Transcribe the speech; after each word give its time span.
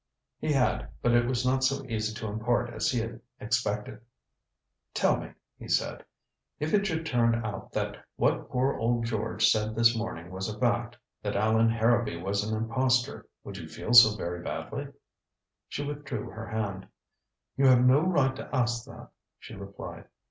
He 0.39 0.51
had, 0.53 0.89
but 1.03 1.11
it 1.13 1.27
was 1.27 1.45
not 1.45 1.63
so 1.63 1.85
easy 1.85 2.11
to 2.15 2.27
impart 2.27 2.73
as 2.73 2.89
he 2.89 2.97
had 3.01 3.21
expected. 3.39 4.01
"Tell 4.95 5.15
me," 5.15 5.33
he 5.59 5.67
said, 5.67 6.03
"if 6.59 6.73
it 6.73 6.87
should 6.87 7.05
turn 7.05 7.35
out 7.45 7.71
that 7.73 8.03
what 8.15 8.49
poor 8.49 8.79
old 8.79 9.05
George 9.05 9.45
said 9.47 9.75
this 9.75 9.95
morning 9.95 10.31
was 10.31 10.49
a 10.49 10.57
fact 10.57 10.97
that 11.21 11.35
Allan 11.35 11.69
Harrowby 11.69 12.17
was 12.17 12.43
an 12.43 12.57
impostor 12.57 13.27
would 13.43 13.57
you 13.57 13.67
feel 13.67 13.93
so 13.93 14.15
very 14.17 14.41
badly?" 14.41 14.87
She 15.69 15.85
withdrew 15.85 16.31
her 16.31 16.47
hand. 16.47 16.87
"You 17.55 17.67
have 17.67 17.85
no 17.85 17.99
right 17.99 18.35
to 18.37 18.49
ask 18.51 18.83
that," 18.85 19.09
she 19.37 19.53
replied. 19.53 20.05